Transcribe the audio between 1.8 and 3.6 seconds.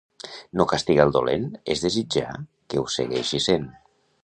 desitjar que ho segueixi